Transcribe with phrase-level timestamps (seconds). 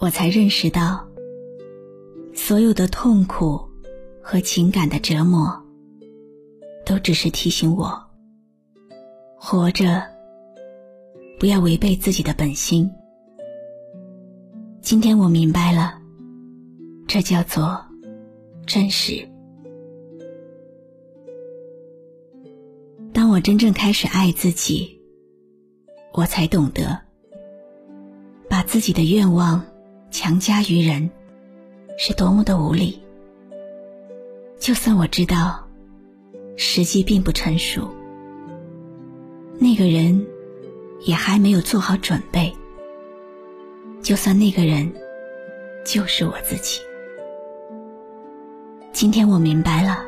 [0.00, 1.06] 我才认识到，
[2.32, 3.60] 所有的痛苦
[4.22, 5.62] 和情感的折磨，
[6.86, 8.02] 都只是提醒我，
[9.36, 10.02] 活着
[11.38, 12.90] 不要违背自己的本心。
[14.80, 16.00] 今天我明白了，
[17.06, 17.78] 这叫做
[18.66, 19.28] 真实。
[23.12, 24.98] 当我真正开始爱自己，
[26.14, 26.98] 我才懂得，
[28.48, 29.62] 把自己的愿望。
[30.10, 31.10] 强加于人，
[31.96, 33.00] 是多么的无力。
[34.58, 35.66] 就算我知道，
[36.56, 37.88] 时机并不成熟，
[39.58, 40.26] 那个人
[41.00, 42.54] 也还没有做好准备。
[44.02, 44.92] 就算那个人
[45.84, 46.80] 就是我自己，
[48.92, 50.04] 今天我明白了，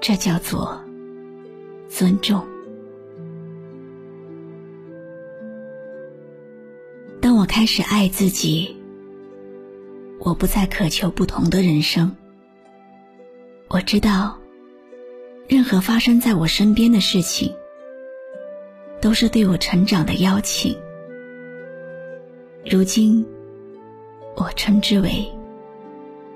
[0.00, 0.78] 这叫做
[1.88, 2.44] 尊重。
[7.54, 8.76] 开始爱自己，
[10.18, 12.10] 我不再渴求不同的人生。
[13.68, 14.36] 我知道，
[15.46, 17.54] 任何发生在我身边的事情，
[19.00, 20.76] 都是对我成长的邀请。
[22.68, 23.24] 如今，
[24.34, 25.24] 我称之为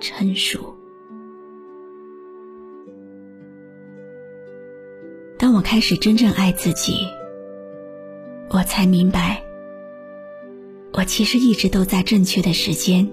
[0.00, 0.76] 成熟。
[5.38, 7.06] 当我开始真正爱自己，
[8.48, 9.43] 我才明白。
[11.04, 13.08] 其实一直都在正确的时间、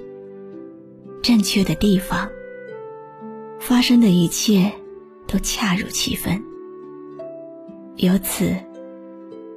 [1.22, 2.30] 正确的地方，
[3.60, 4.72] 发生的一切
[5.28, 6.42] 都恰如其分。
[7.98, 8.56] 由此，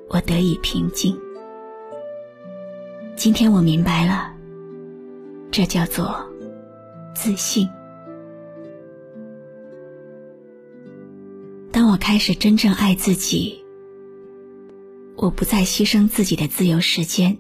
[0.09, 1.19] 我得以平静。
[3.17, 4.35] 今天我明白了，
[5.51, 6.15] 这叫做
[7.15, 7.69] 自信。
[11.71, 13.65] 当我开始真正爱自己，
[15.17, 17.39] 我不再牺牲自己的自由时间。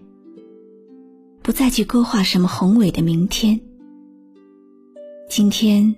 [1.45, 3.61] 不再去勾画什么宏伟的明天。
[5.29, 5.95] 今天，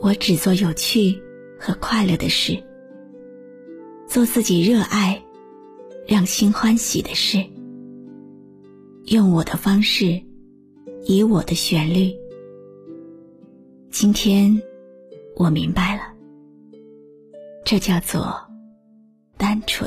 [0.00, 1.20] 我只做有趣
[1.60, 2.56] 和快乐的事，
[4.08, 5.22] 做自己热爱、
[6.06, 7.44] 让心欢喜的事，
[9.08, 10.18] 用我的方式，
[11.04, 12.10] 以我的旋律。
[13.90, 14.58] 今天，
[15.34, 16.04] 我明白了，
[17.66, 18.34] 这叫做
[19.36, 19.86] 单纯。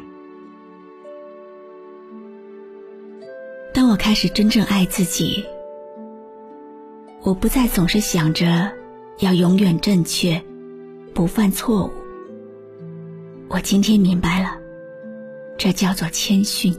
[3.91, 5.45] 我开始真正爱自己，
[7.23, 8.71] 我不再总是想着
[9.19, 10.41] 要永远正确，
[11.13, 11.91] 不犯错误。
[13.49, 14.57] 我今天明白了，
[15.57, 16.73] 这叫做谦逊。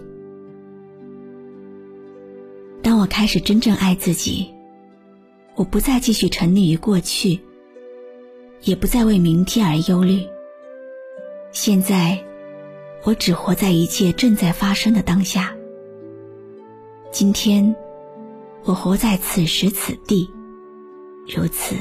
[2.82, 4.50] 当我开始真正爱自己，
[5.54, 7.38] 我不再继续沉溺于过去，
[8.62, 10.26] 也不再为明天而忧虑。
[11.50, 12.24] 现在，
[13.04, 15.54] 我只活在一切正在发生的当下。
[17.12, 17.76] 今天，
[18.64, 20.32] 我活在此时此地，
[21.28, 21.76] 如此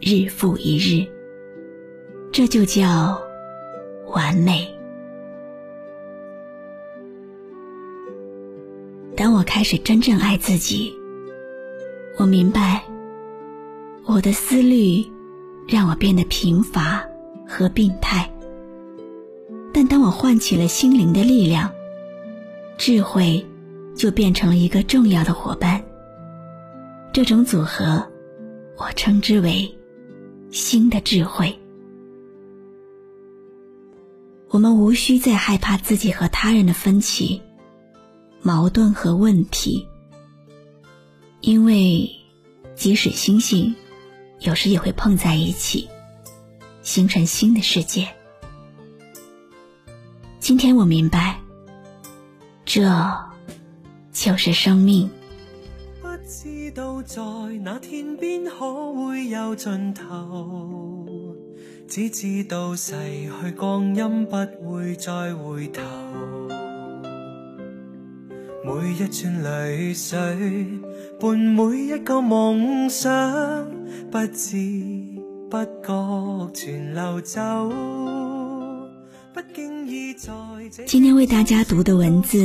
[0.00, 1.06] 日复一日，
[2.32, 3.22] 这就叫
[4.08, 4.68] 完美。
[9.16, 10.92] 当我开始真正爱自己，
[12.18, 12.82] 我明白，
[14.06, 15.06] 我的思虑
[15.68, 17.00] 让我变得贫乏
[17.46, 18.28] 和病态，
[19.72, 21.70] 但当我唤起了心灵的力量，
[22.76, 23.46] 智慧。
[23.94, 25.82] 就变成了一个重要的伙伴。
[27.12, 28.04] 这种组合，
[28.78, 29.72] 我称之为
[30.50, 31.56] “新的智慧”。
[34.48, 37.40] 我们无需再害怕自己和他人的分歧、
[38.42, 39.86] 矛盾和问题，
[41.40, 42.08] 因为
[42.74, 43.74] 即使星星
[44.40, 45.88] 有时也会碰在一起，
[46.82, 48.06] 形成新的世界。
[50.38, 51.40] 今天我明白，
[52.64, 52.82] 这
[54.22, 55.10] 就是生命。
[56.00, 57.20] 不知道在
[57.64, 61.04] 那天边可会有尽头，
[61.88, 64.36] 只知道逝去光阴不
[64.70, 65.82] 会再回头。
[68.64, 70.16] 每一串泪水
[71.18, 73.10] 伴每一个梦想，
[74.08, 74.56] 不知
[75.50, 77.40] 不觉全流走。
[79.34, 80.30] 不经意在
[80.86, 82.38] 今天为大家读的文字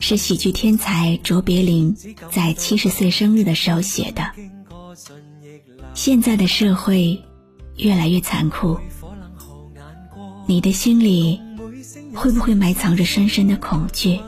[0.00, 1.94] 是喜剧天才卓别林
[2.32, 4.32] 在七十岁生日的时候写的。
[5.94, 7.22] 现在的社会
[7.76, 8.78] 越来越残酷，
[10.46, 11.38] 你的心里
[12.14, 14.18] 会不会埋藏着深深的恐惧？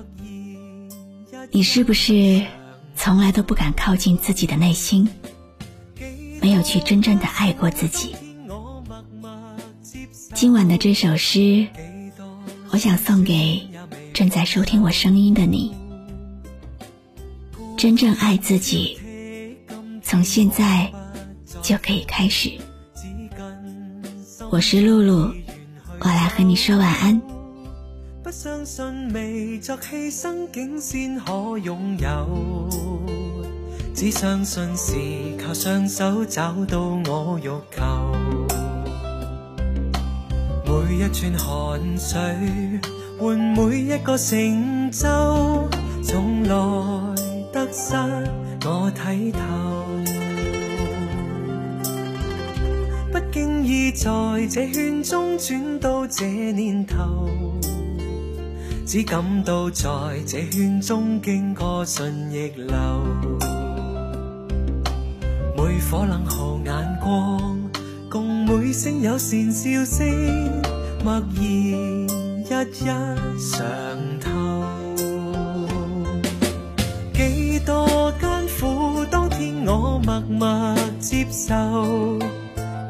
[1.50, 2.46] 你是不是
[2.94, 5.08] 从来都不敢靠近自己的内心，
[6.40, 8.14] 没有去真正的爱过自己？
[10.34, 11.66] 今晚的这首诗，
[12.70, 13.60] 我想送给
[14.12, 15.74] 正在收听我声音的你。
[17.78, 18.98] 真正爱自己，
[20.02, 20.92] 从现在
[21.62, 22.52] 就可以开始。
[24.50, 25.32] 我是露露，
[25.98, 27.20] 我来和你说晚安。
[28.22, 32.68] 不相信未作牺牲，竟先可拥有。
[33.94, 34.94] 只相信是
[35.42, 38.46] 靠双手找到我欲求。
[40.66, 42.20] 每一串汗水
[43.22, 45.06] 换每一个成就，
[46.02, 47.14] 从来
[47.52, 47.94] 得失
[48.64, 49.38] 我睇透。
[53.12, 54.10] 不经意在
[54.50, 57.30] 这圈中转到这年头。
[58.84, 59.86] 只感到在
[60.26, 62.74] 这圈中经过顺逆流，
[65.56, 67.56] 每颗冷酷眼光，
[68.10, 70.04] 共每声友善笑声，
[71.04, 72.01] 默然
[72.62, 73.60] 一一尝
[74.20, 74.30] 透。
[77.12, 78.30] 几多艰
[78.60, 82.20] 苦，当天我默默接受，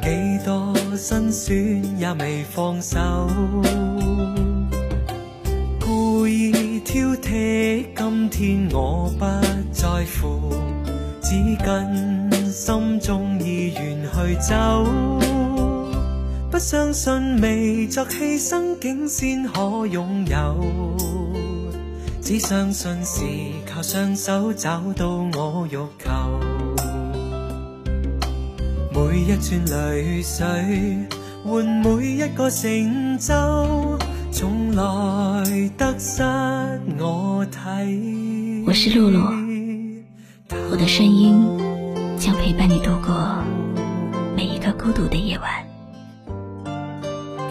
[0.02, 2.98] 几多辛酸也未放手。
[5.80, 9.24] 故意挑剔，今天我不
[9.72, 9.88] 在
[10.20, 10.52] 乎，
[11.22, 14.84] 只跟心中意愿去走。
[16.52, 20.94] 不相信未作牺牲，竟先可拥有。
[22.20, 23.22] 只相信是
[23.66, 26.10] 靠双手找到我欲求。
[28.92, 30.44] 每一串泪水
[31.42, 33.98] 换每一个成就。
[34.30, 36.22] 从来得失
[36.98, 38.62] 我睇。
[38.66, 39.20] 我是露露，
[40.70, 41.34] 我的声音
[42.18, 43.42] 将陪伴你度过
[44.36, 45.71] 每一个孤独的夜晚。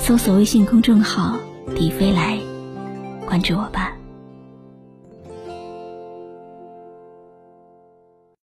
[0.04, 1.38] 搜索微信公众号
[1.78, 2.36] “迪飞来”，
[3.24, 3.91] 关注我吧。